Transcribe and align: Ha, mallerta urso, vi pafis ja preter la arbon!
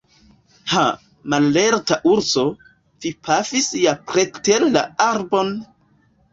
Ha, 0.71 0.85
mallerta 1.33 1.99
urso, 2.13 2.47
vi 3.05 3.13
pafis 3.29 3.71
ja 3.85 3.95
preter 4.11 4.69
la 4.75 4.87
arbon! 5.11 5.57